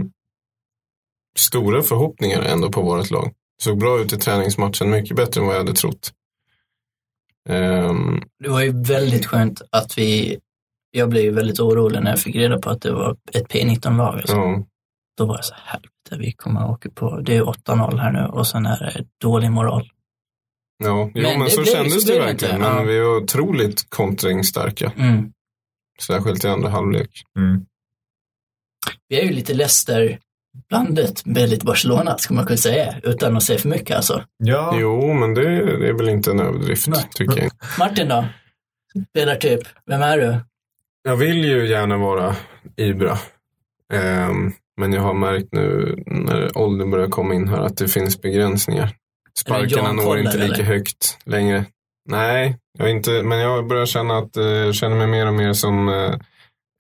stora 1.39 1.83
förhoppningar 1.83 2.41
ändå 2.41 2.69
på 2.71 2.81
vårt 2.81 3.11
lag. 3.11 3.31
Såg 3.61 3.77
bra 3.79 3.99
ut 3.99 4.13
i 4.13 4.17
träningsmatchen, 4.17 4.89
mycket 4.89 5.15
bättre 5.17 5.41
än 5.41 5.47
vad 5.47 5.55
jag 5.55 5.59
hade 5.59 5.73
trott. 5.73 6.11
Ehm, 7.49 8.21
Det 8.43 8.49
var 8.49 8.61
ju 8.61 8.83
väldigt 8.83 9.25
skönt 9.25 9.61
att 9.71 9.97
vi, 9.97 10.39
jag 10.91 11.09
blev 11.09 11.23
ju 11.23 11.31
väldigt 11.31 11.59
orolig 11.59 12.03
när 12.03 12.09
jag 12.09 12.19
fick 12.19 12.35
reda 12.35 12.59
på 12.59 12.69
att 12.69 12.81
det 12.81 12.91
var 12.91 13.17
ett 13.33 13.47
P19-lag. 13.47 14.15
Alltså. 14.15 14.35
ja. 14.35 14.63
Då 15.17 15.25
var 15.25 15.35
jag 15.35 15.45
så 15.45 15.53
här, 15.53 15.61
helvete, 15.71 16.25
vi 16.27 16.31
kommer 16.31 16.61
att 16.61 16.69
åka 16.69 16.89
på, 16.89 17.19
det 17.21 17.35
är 17.35 17.41
8-0 17.43 17.97
här 17.97 18.11
nu 18.11 18.19
och 18.25 18.47
sen 18.47 18.65
är 18.65 18.79
det 18.79 19.05
dålig 19.21 19.51
moral. 19.51 19.89
Ja, 20.83 21.11
jo, 21.15 21.21
Men 21.21 21.39
men, 21.39 21.49
så 21.49 21.61
blev- 21.61 21.73
kändes 21.73 22.01
så 22.01 22.07
det 22.07 22.13
det 22.19 22.25
verkligen. 22.25 22.55
inte, 22.55 22.67
ja. 22.67 22.73
Men 22.75 22.87
vi 22.87 22.99
var 22.99 23.15
otroligt 23.17 23.89
kontringsstarka, 23.89 24.91
Mm. 24.97 25.31
särskilt 26.01 26.45
i 26.45 26.47
andra 26.47 26.69
halvlek. 26.69 27.09
Mm. 27.39 27.65
Vi 29.07 29.19
är 29.19 29.23
ju 29.23 29.31
lite 29.33 29.53
Leicester 29.53 30.19
blandet 30.69 31.25
med 31.25 31.49
lite 31.49 31.65
Barcelona, 31.65 32.17
ska 32.17 32.33
man 32.33 32.45
kunna 32.45 32.57
säga, 32.57 32.95
utan 33.03 33.37
att 33.37 33.43
säga 33.43 33.59
för 33.59 33.69
mycket 33.69 33.95
alltså. 33.95 34.23
Ja, 34.37 34.75
Jo, 34.79 35.13
men 35.13 35.33
det, 35.33 35.77
det 35.79 35.87
är 35.87 35.93
väl 35.93 36.09
inte 36.09 36.31
en 36.31 36.39
överdrift, 36.39 36.87
Nej. 36.87 37.09
tycker 37.15 37.41
jag. 37.41 37.51
Martin 37.79 38.07
då? 38.07 38.25
Spelartyp, 39.09 39.59
vem 39.85 40.01
är 40.01 40.17
du? 40.17 40.37
Jag 41.03 41.15
vill 41.15 41.45
ju 41.45 41.67
gärna 41.67 41.97
vara 41.97 42.35
Ibra. 42.77 43.17
Ehm, 43.93 44.51
men 44.77 44.93
jag 44.93 45.01
har 45.01 45.13
märkt 45.13 45.47
nu 45.51 45.95
när 46.05 46.57
åldern 46.57 46.91
börjar 46.91 47.07
komma 47.07 47.33
in 47.33 47.47
här 47.47 47.61
att 47.61 47.77
det 47.77 47.87
finns 47.87 48.21
begränsningar. 48.21 48.91
Sparkarna 49.39 49.91
når 49.93 50.17
inte 50.19 50.37
lika 50.37 50.53
eller? 50.53 50.63
högt 50.63 51.17
längre. 51.25 51.65
Nej, 52.09 52.57
jag 52.77 52.87
är 52.87 52.91
inte, 52.91 53.23
men 53.23 53.39
jag 53.39 53.67
börjar 53.67 53.85
känna 53.85 54.17
att 54.17 54.37
eh, 54.37 54.45
jag 54.45 54.75
känner 54.75 54.95
mig 54.95 55.07
mer 55.07 55.27
och 55.27 55.33
mer 55.33 55.53
som 55.53 55.89
eh, 55.89 56.13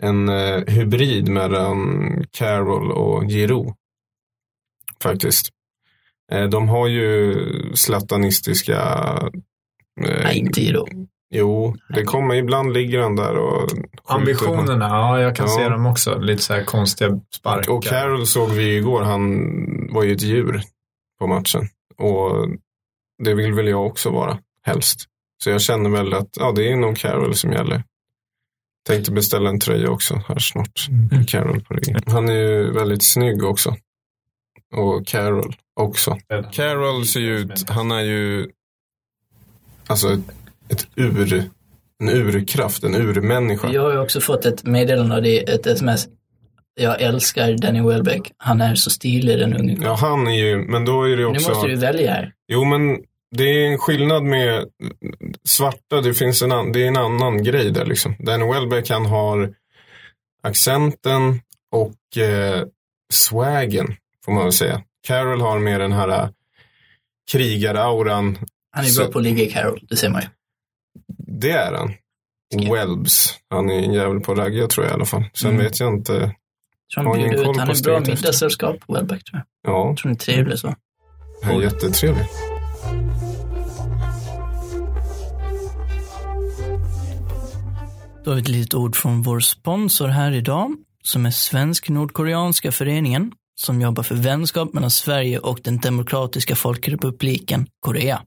en 0.03 0.29
eh, 0.29 0.63
hybrid 0.67 1.29
mellan 1.29 2.07
Carroll 2.31 2.91
och 2.91 3.23
Giroud. 3.29 3.73
Faktiskt. 5.03 5.49
Eh, 6.31 6.43
de 6.43 6.69
har 6.69 6.87
ju 6.87 7.35
slatanistiska 7.75 8.79
eh, 10.05 10.23
Nej, 10.23 10.37
inte 10.37 10.61
Giro. 10.61 10.85
Jo, 11.29 11.75
det 11.95 12.03
kommer 12.03 12.35
ibland 12.35 12.73
ligger 12.73 12.99
han 12.99 13.15
där 13.15 13.37
och 13.37 13.69
skjuter. 13.71 13.83
ambitionerna, 14.05 14.85
ja 14.87 15.19
jag 15.21 15.35
kan 15.35 15.45
Ja. 15.45 15.55
se 15.57 15.69
dem 15.69 15.85
också. 15.85 16.19
Lite 16.19 16.43
så 16.43 16.53
här 16.53 16.63
konstiga 16.63 17.19
sparkar. 17.35 17.71
Och 17.71 17.83
Carroll 17.83 18.27
såg 18.27 18.49
vi 18.49 18.75
igår, 18.77 19.01
han 19.01 19.47
var 19.93 20.03
ju 20.03 20.11
ett 20.13 20.21
djur 20.21 20.61
på 21.19 21.27
matchen. 21.27 21.61
Och 21.97 22.47
det 23.23 23.33
vill 23.33 23.53
väl 23.53 23.67
jag 23.67 23.85
också 23.85 24.09
vara, 24.09 24.37
helst. 24.63 24.99
Så 25.43 25.49
jag 25.49 25.61
känner 25.61 25.89
väl 25.89 26.13
att 26.13 26.29
ja, 26.39 26.51
det 26.51 26.71
är 26.71 26.75
nog 26.75 26.97
Carroll 26.97 27.35
som 27.35 27.51
gäller. 27.51 27.83
Tänkte 28.87 29.11
beställa 29.11 29.49
en 29.49 29.59
tröja 29.59 29.89
också 29.89 30.21
här 30.27 30.39
snart. 30.39 30.87
Mm. 30.89 31.25
Carroll 31.25 31.61
på 31.61 31.73
ryggen. 31.73 32.01
Han 32.05 32.29
är 32.29 32.33
ju 32.33 32.71
väldigt 32.71 33.03
snygg 33.03 33.43
också. 33.43 33.75
Och 34.75 35.07
Carroll 35.07 35.55
också. 35.79 36.17
Carroll 36.51 37.05
ser 37.05 37.19
ju 37.19 37.37
ut, 37.37 37.69
han 37.69 37.91
är 37.91 38.01
ju 38.01 38.47
alltså 39.87 40.13
ett, 40.13 40.21
ett 40.69 40.87
ur, 40.95 41.49
en 41.99 42.09
urkraft, 42.09 42.83
en 42.83 42.95
urmänniska. 42.95 43.71
Jag 43.71 43.81
har 43.81 43.91
ju 43.91 43.99
också 43.99 44.21
fått 44.21 44.45
ett 44.45 44.63
meddelande 44.63 45.15
av 45.15 45.21
det, 45.21 45.49
ett 45.49 45.67
sms. 45.67 46.07
Jag 46.79 47.01
älskar 47.01 47.57
Danny 47.57 47.81
Welbeck. 47.81 48.31
Han 48.37 48.61
är 48.61 48.75
så 48.75 48.89
stilig 48.89 49.39
den 49.39 49.53
unge. 49.53 49.77
Ja, 49.81 49.93
han 49.93 50.27
är 50.27 50.35
ju, 50.35 50.57
men 50.57 50.85
då 50.85 51.03
är 51.03 51.09
det 51.09 51.15
Nu 51.15 51.25
också... 51.25 51.49
måste 51.49 51.67
du 51.67 51.75
välja 51.75 52.11
här. 52.11 52.33
Jo, 52.47 52.63
men 52.65 52.97
det 53.35 53.43
är 53.43 53.67
en 53.71 53.77
skillnad 53.77 54.23
med 54.23 54.65
svarta. 55.47 56.01
Det 56.01 56.13
finns 56.13 56.41
en, 56.41 56.51
an, 56.51 56.71
det 56.71 56.83
är 56.83 56.87
en 56.87 56.97
annan 56.97 57.43
grej 57.43 57.71
där 57.71 57.85
liksom. 57.85 58.15
Danny 58.19 58.45
Welbeck, 58.53 58.89
han 58.89 59.05
har 59.05 59.53
accenten 60.43 61.41
och 61.71 62.17
eh, 62.23 62.63
swagen, 63.13 63.95
får 64.25 64.31
man 64.31 64.43
väl 64.43 64.53
säga. 64.53 64.81
Carol 65.07 65.41
har 65.41 65.59
mer 65.59 65.79
den 65.79 65.91
här 65.91 66.09
eh, 66.09 66.29
krigarauran. 67.31 68.37
Han 68.71 68.83
är 68.85 68.89
Så- 68.89 69.01
bra 69.03 69.11
på 69.11 69.17
att 69.19 69.23
ligga 69.23 69.43
i 69.43 69.51
Carroll, 69.51 69.85
det 69.89 69.95
ser 69.95 70.09
man 70.09 70.21
ju. 70.21 70.27
Det 71.17 71.51
är 71.51 71.73
han. 71.73 71.93
Ska- 72.53 72.73
Welbs. 72.73 73.39
Han 73.49 73.69
är 73.69 73.73
en 73.83 73.93
jävel 73.93 74.19
på 74.19 74.31
att 74.31 74.37
ragga 74.37 74.67
tror 74.67 74.85
jag 74.85 74.91
i 74.91 74.95
alla 74.95 75.05
fall. 75.05 75.23
Sen 75.33 75.51
Mm. 75.51 75.63
vet 75.63 75.79
jag 75.79 75.93
inte. 75.93 76.13
Tror 76.93 77.03
Har 77.03 77.11
han 77.11 77.19
ingen 77.19 77.31
koll 77.43 77.49
ut. 77.51 77.57
Han 77.57 77.69
är 77.69 77.83
bra 77.83 77.99
middagssällskap, 77.99 78.75
Welbeck 78.87 79.23
tror 79.23 79.41
jag. 79.63 79.71
Ja, 79.73 79.87
Jag 79.87 79.97
tror 79.97 80.03
han 80.09 80.11
är 80.11 80.15
trevlig 80.19 80.59
så. 80.59 80.75
han 81.43 81.55
är 81.55 81.61
jättetrevlig. 81.61 82.25
Då 88.27 88.31
har 88.31 88.35
vi 88.35 88.41
ett 88.41 88.47
litet 88.47 88.73
ord 88.73 88.95
från 88.95 89.21
vår 89.21 89.39
sponsor 89.39 90.07
här 90.07 90.31
idag, 90.31 90.75
som 91.03 91.25
är 91.25 91.31
Svensk-Nordkoreanska 91.31 92.71
föreningen, 92.71 93.31
som 93.55 93.81
jobbar 93.81 94.03
för 94.03 94.15
vänskap 94.15 94.73
mellan 94.73 94.91
Sverige 94.91 95.39
och 95.39 95.59
den 95.63 95.77
demokratiska 95.77 96.55
folkrepubliken 96.55 97.67
Korea. 97.79 98.23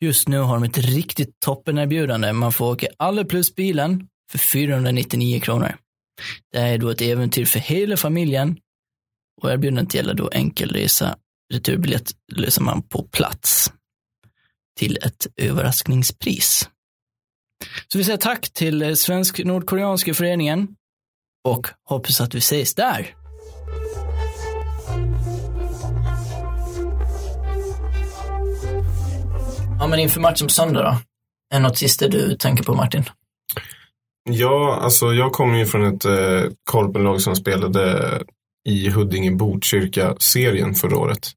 Just 0.00 0.28
nu 0.28 0.38
har 0.38 0.54
de 0.54 0.62
ett 0.64 0.78
riktigt 0.78 1.40
toppenerbjudande. 1.40 2.32
Man 2.32 2.52
får 2.52 2.72
åka 2.72 2.86
alla 2.96 3.24
plus 3.24 3.54
bilen 3.54 4.08
för 4.30 4.38
499 4.38 5.40
kronor. 5.40 5.76
Det 6.52 6.58
här 6.58 6.72
är 6.72 6.78
då 6.78 6.90
ett 6.90 7.00
äventyr 7.00 7.44
för 7.44 7.58
hela 7.58 7.96
familjen 7.96 8.56
och 9.42 9.50
erbjudandet 9.50 9.94
gäller 9.94 10.14
då 10.14 10.28
enkelresa. 10.32 11.16
Returbiljett 11.52 12.10
löser 12.32 12.62
man 12.62 12.82
på 12.82 13.02
plats 13.02 13.72
till 14.78 14.98
ett 15.02 15.26
överraskningspris. 15.36 16.68
Så 17.88 17.98
vi 17.98 18.04
säger 18.04 18.18
tack 18.18 18.52
till 18.52 18.82
eh, 18.82 18.92
Svensk-Nordkoreanska 18.92 20.14
föreningen 20.14 20.68
och 21.44 21.66
hoppas 21.88 22.20
att 22.20 22.34
vi 22.34 22.38
ses 22.38 22.74
där. 22.74 23.14
Ja, 29.78 29.86
men 29.86 29.98
inför 29.98 30.20
matchen 30.20 30.46
på 30.46 30.52
söndag 30.52 30.82
då? 30.82 30.96
Är 31.56 31.60
något 31.60 31.78
sista 31.78 32.08
du 32.08 32.36
tänker 32.36 32.64
på 32.64 32.74
Martin? 32.74 33.04
Ja, 34.30 34.78
alltså 34.82 35.12
jag 35.12 35.32
kommer 35.32 35.58
ju 35.58 35.66
från 35.66 35.94
ett 35.94 36.04
eh, 36.04 36.42
korpenlag 36.64 37.20
som 37.20 37.36
spelade 37.36 38.22
i 38.68 38.88
Huddinge 38.90 39.30
Botkyrka-serien 39.30 40.74
förra 40.74 40.98
året. 40.98 41.30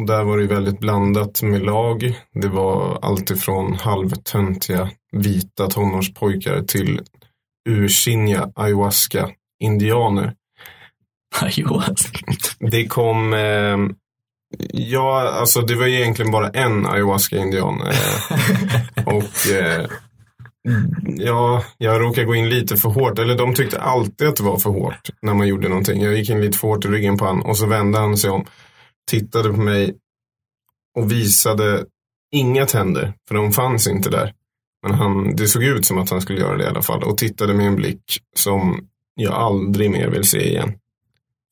Och 0.00 0.06
där 0.06 0.24
var 0.24 0.38
det 0.38 0.46
väldigt 0.46 0.78
blandat 0.78 1.42
med 1.42 1.62
lag. 1.62 2.20
Det 2.34 2.48
var 2.48 2.98
alltifrån 3.02 3.74
halvtöntiga 3.74 4.90
vita 5.12 5.66
tonårspojkar 5.66 6.62
till 6.62 7.00
ursinniga 7.68 8.50
ayahuasca-indianer. 8.54 10.34
Ayahuasca. 11.40 12.18
Det 12.58 12.86
kom, 12.86 13.32
eh, 13.32 13.76
ja, 14.72 15.30
alltså 15.40 15.60
det 15.60 15.74
var 15.74 15.86
egentligen 15.86 16.32
bara 16.32 16.48
en 16.48 16.86
ayahuasca-indian. 16.86 17.80
Eh, 17.80 19.06
och 19.14 19.52
eh, 19.52 19.86
ja, 21.02 21.64
jag 21.78 22.00
råkade 22.00 22.26
gå 22.26 22.34
in 22.34 22.48
lite 22.48 22.76
för 22.76 22.88
hårt. 22.88 23.18
Eller 23.18 23.34
de 23.34 23.54
tyckte 23.54 23.80
alltid 23.80 24.28
att 24.28 24.36
det 24.36 24.42
var 24.42 24.58
för 24.58 24.70
hårt 24.70 25.10
när 25.22 25.34
man 25.34 25.48
gjorde 25.48 25.68
någonting. 25.68 26.02
Jag 26.02 26.16
gick 26.16 26.30
in 26.30 26.40
lite 26.40 26.58
för 26.58 26.68
hårt 26.68 26.84
i 26.84 26.88
ryggen 26.88 27.18
på 27.18 27.24
honom 27.24 27.46
och 27.46 27.56
så 27.56 27.66
vände 27.66 27.98
han 27.98 28.16
sig 28.16 28.30
om, 28.30 28.44
tittade 29.10 29.50
på 29.50 29.60
mig 29.60 29.94
och 30.94 31.12
visade 31.12 31.84
inga 32.32 32.66
tänder, 32.66 33.14
för 33.28 33.34
de 33.34 33.52
fanns 33.52 33.86
inte 33.86 34.10
där. 34.10 34.34
Men 34.82 34.94
han, 34.94 35.36
det 35.36 35.48
såg 35.48 35.62
ut 35.62 35.86
som 35.86 35.98
att 35.98 36.10
han 36.10 36.20
skulle 36.20 36.40
göra 36.40 36.56
det 36.56 36.64
i 36.64 36.66
alla 36.66 36.82
fall 36.82 37.02
och 37.02 37.18
tittade 37.18 37.54
med 37.54 37.66
en 37.66 37.76
blick 37.76 38.02
som 38.36 38.88
jag 39.14 39.34
aldrig 39.34 39.90
mer 39.90 40.08
vill 40.08 40.24
se 40.24 40.48
igen. 40.48 40.72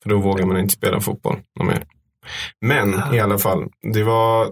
För 0.03 0.09
då 0.09 0.19
vågar 0.19 0.45
man 0.45 0.59
inte 0.59 0.73
spela 0.73 1.01
fotboll 1.01 1.39
någon 1.59 1.67
mer. 1.67 1.85
Men 2.61 3.13
i 3.13 3.19
alla 3.19 3.37
fall, 3.37 3.69
det 3.93 4.03
var 4.03 4.51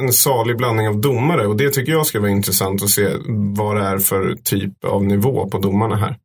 en 0.00 0.12
salig 0.12 0.56
blandning 0.56 0.88
av 0.88 1.00
domare 1.00 1.46
och 1.46 1.56
det 1.56 1.70
tycker 1.70 1.92
jag 1.92 2.06
ska 2.06 2.20
vara 2.20 2.30
intressant 2.30 2.82
att 2.82 2.90
se 2.90 3.08
vad 3.56 3.76
det 3.76 3.82
är 3.82 3.98
för 3.98 4.34
typ 4.44 4.84
av 4.84 5.04
nivå 5.04 5.48
på 5.48 5.58
domarna 5.58 5.96
här. 5.96 6.16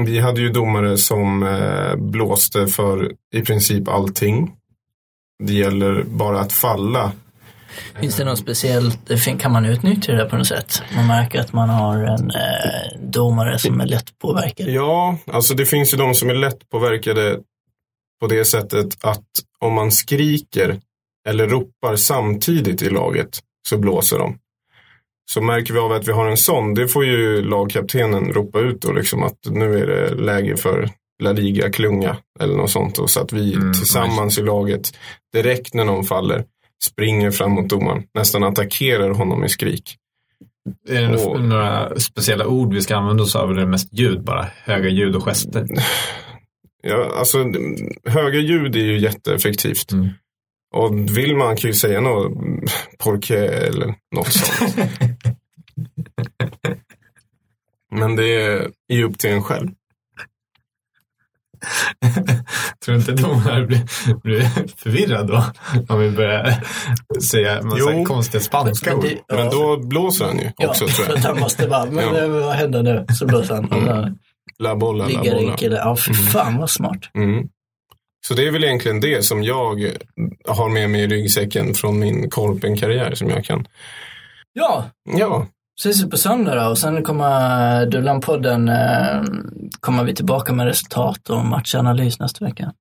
Vi 0.00 0.18
hade 0.18 0.40
ju 0.40 0.48
domare 0.48 0.98
som 0.98 1.42
eh, 1.42 1.96
blåste 1.96 2.66
för 2.66 3.12
i 3.34 3.42
princip 3.42 3.88
allting. 3.88 4.52
Det 5.46 5.52
gäller 5.52 6.02
bara 6.02 6.40
att 6.40 6.52
falla. 6.52 7.12
Finns 8.00 8.16
det 8.16 8.24
något 8.24 8.38
speciellt, 8.38 9.10
kan 9.40 9.52
man 9.52 9.64
utnyttja 9.64 10.12
det 10.12 10.24
på 10.24 10.36
något 10.36 10.46
sätt? 10.46 10.82
Man 10.96 11.06
märker 11.06 11.40
att 11.40 11.52
man 11.52 11.68
har 11.68 11.96
en 11.96 12.30
eh, 12.30 13.00
domare 13.00 13.58
som 13.58 13.80
är 13.80 13.86
lätt 13.86 14.18
påverkad. 14.18 14.68
Ja, 14.68 15.18
alltså 15.26 15.54
det 15.54 15.66
finns 15.66 15.92
ju 15.92 15.96
de 15.96 16.14
som 16.14 16.30
är 16.30 16.34
lätt 16.34 16.70
påverkade 16.70 17.38
på 18.20 18.26
det 18.26 18.44
sättet 18.44 19.04
att 19.04 19.26
om 19.58 19.72
man 19.72 19.92
skriker 19.92 20.80
eller 21.28 21.48
ropar 21.48 21.96
samtidigt 21.96 22.82
i 22.82 22.90
laget 22.90 23.38
så 23.68 23.78
blåser 23.78 24.18
de. 24.18 24.38
Så 25.30 25.40
märker 25.40 25.72
vi 25.72 25.78
av 25.78 25.92
att 25.92 26.08
vi 26.08 26.12
har 26.12 26.28
en 26.28 26.36
sån, 26.36 26.74
det 26.74 26.88
får 26.88 27.04
ju 27.04 27.42
lagkaptenen 27.42 28.32
ropa 28.32 28.60
ut 28.60 28.82
då 28.82 28.92
liksom 28.92 29.22
att 29.22 29.38
nu 29.44 29.78
är 29.78 29.86
det 29.86 30.14
läge 30.14 30.56
för 30.56 30.90
La 31.22 31.32
Liga-klunga 31.32 32.16
eller 32.40 32.56
något 32.56 32.70
sånt. 32.70 32.98
Och 32.98 33.10
så 33.10 33.20
att 33.20 33.32
vi 33.32 33.54
Mm, 33.54 33.72
tillsammans 33.72 34.38
i 34.38 34.42
laget 34.42 34.92
direkt 35.32 35.74
när 35.74 35.84
någon 35.84 36.04
faller 36.04 36.44
springer 36.84 37.30
fram 37.30 37.50
mot 37.52 37.68
domaren, 37.68 38.02
nästan 38.14 38.44
attackerar 38.44 39.10
honom 39.10 39.40
med 39.40 39.50
skrik. 39.50 39.96
Är 40.88 41.02
det 41.02 41.24
Och- 41.24 41.40
några 41.44 42.00
speciella 42.00 42.46
ord 42.46 42.74
vi 42.74 42.80
ska 42.80 42.96
använda 42.96 43.22
oss 43.22 43.36
av? 43.36 43.50
Eller 43.50 43.60
är 43.60 43.64
det 43.64 43.70
mest 43.70 43.92
ljud 43.92 44.22
bara? 44.24 44.46
Höga 44.64 44.88
ljud 44.88 45.16
och 45.16 45.22
gester? 45.24 45.66
Ja, 46.84 47.12
alltså, 47.18 47.38
höga 48.04 48.38
ljud 48.38 48.76
är 48.76 48.80
ju 48.80 48.98
jätteeffektivt. 48.98 49.92
Mm. 49.92 50.08
Och 50.74 51.16
vill 51.18 51.36
man 51.36 51.56
kan 51.56 51.70
ju 51.70 51.74
säga 51.74 52.00
något 52.00 52.32
porqué 52.98 53.36
eller 53.36 53.94
något 54.14 54.32
sånt. 54.32 54.76
Men 57.90 58.16
det 58.16 58.24
är 58.34 58.70
ju 58.92 59.04
upp 59.04 59.18
till 59.18 59.30
en 59.30 59.42
själv. 59.42 59.68
Tror 62.84 62.94
du 62.94 63.00
inte 63.00 63.12
domare 63.12 63.66
blir, 63.66 63.80
blir 64.22 64.40
förvirrad 64.76 65.26
då? 65.26 65.44
Om 65.88 66.00
vi 66.00 66.10
börjar 66.10 66.54
säga 67.30 67.62
massa 67.62 67.92
Jo. 67.92 68.04
konstiga 68.04 68.40
spanska 68.40 68.90
Men 68.90 68.98
ord. 68.98 69.04
det- 69.28 69.36
Men 69.36 69.50
då 69.50 69.76
blåser 69.76 70.24
han 70.24 70.38
ju 70.38 70.50
också 70.68 70.84
ja, 70.84 70.90
tror 70.90 71.08
jag. 71.08 71.16
att 71.18 71.24
han 71.24 71.40
måste 71.40 71.68
bara, 71.68 71.84
men 71.84 72.04
Ja. 72.04 72.18
eh, 72.22 72.28
vad 72.28 72.52
händer 72.54 72.82
nu? 72.82 73.06
Så 73.14 73.26
blåser 73.26 73.54
han. 73.54 73.68
Då 73.68 74.08
La 74.58 74.76
bolla, 74.76 75.08
la 75.08 75.22
bolla. 75.22 75.56
Ja, 75.60 75.96
fy 75.96 76.14
fan 76.14 76.58
vad 76.58 76.70
smart. 76.70 77.00
Mm. 77.14 77.48
Så 78.26 78.34
det 78.34 78.46
är 78.46 78.50
väl 78.50 78.64
egentligen 78.64 79.00
det 79.00 79.22
som 79.24 79.42
jag 79.44 79.86
har 80.48 80.68
med 80.68 80.90
mig 80.90 81.00
i 81.02 81.06
ryggsäcken 81.06 81.74
från 81.74 81.98
min 81.98 82.30
korpenkarriär 82.30 83.14
som 83.14 83.28
jag 83.30 83.44
kan. 83.44 83.66
Ja, 84.52 84.84
Ja, 85.18 85.46
ses 85.80 86.02
vi 86.04 86.10
på 86.10 86.16
söndag 86.16 86.54
då 86.54 86.70
och 86.70 86.78
sen 86.78 87.02
kommer 87.02 87.86
Dullan-podden, 87.86 88.68
eh, 88.68 89.22
kommer 89.80 90.04
vi 90.04 90.14
tillbaka 90.14 90.52
med 90.52 90.66
resultat 90.66 91.30
och 91.30 91.44
matchanalys 91.44 92.18
nästa 92.20 92.44
vecka. 92.44 92.72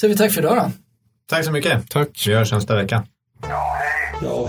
Så 0.00 0.08
vi 0.08 0.16
tack 0.16 0.32
för 0.32 0.40
idag 0.40 0.56
då. 0.56 0.70
Tack 1.30 1.44
så 1.44 1.52
mycket. 1.52 1.90
tack. 1.90 2.24
Vi 2.26 2.34
hörs 2.34 2.52
nästa 2.52 2.74
vecka. 2.76 3.04
Ja, 3.42 3.76
hej. 3.80 4.22
Ja, 4.22 4.48